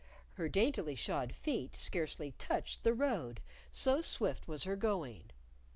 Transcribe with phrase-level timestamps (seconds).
[0.33, 3.39] Her daintily shod feet scarcely touched the road,
[3.71, 5.25] so swift was her going.